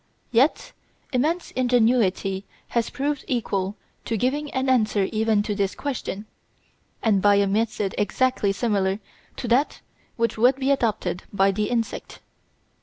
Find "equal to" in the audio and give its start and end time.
3.27-4.17